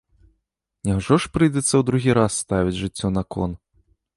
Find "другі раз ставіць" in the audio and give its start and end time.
1.91-2.77